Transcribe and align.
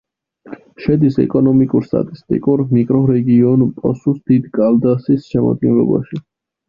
შედის 0.85 1.17
ეკონომიკურ-სტატისტიკურ 1.23 2.63
მიკრორეგიონ 2.71 3.67
პოსუს-დი-კალდასის 3.83 5.29
შემადგენლობაში. 5.35 6.23